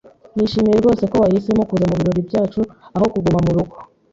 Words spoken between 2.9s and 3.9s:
aho kuguma murugo.